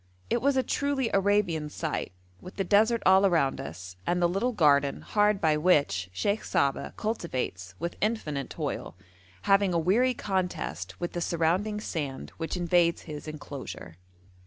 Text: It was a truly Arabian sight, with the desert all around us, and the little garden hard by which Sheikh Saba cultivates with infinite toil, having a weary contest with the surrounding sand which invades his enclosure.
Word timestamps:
It 0.31 0.41
was 0.41 0.57
a 0.57 0.63
truly 0.63 1.11
Arabian 1.13 1.69
sight, 1.69 2.11
with 2.41 2.55
the 2.55 2.63
desert 2.63 3.03
all 3.05 3.23
around 3.23 3.61
us, 3.61 3.97
and 4.07 4.19
the 4.19 4.27
little 4.27 4.51
garden 4.51 5.01
hard 5.01 5.39
by 5.39 5.57
which 5.57 6.09
Sheikh 6.11 6.43
Saba 6.43 6.95
cultivates 6.97 7.75
with 7.77 7.97
infinite 8.01 8.49
toil, 8.49 8.95
having 9.43 9.75
a 9.75 9.77
weary 9.77 10.15
contest 10.15 10.99
with 10.99 11.11
the 11.13 11.21
surrounding 11.21 11.79
sand 11.79 12.31
which 12.37 12.57
invades 12.57 13.03
his 13.03 13.27
enclosure. 13.27 13.95